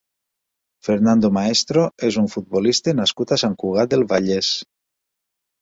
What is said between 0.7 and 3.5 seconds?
Fernando Maestro és un futbolista nascut a